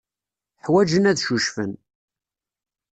Ḥwajen 0.65 1.09
ad 1.11 1.17
ccucfen. 1.21 1.73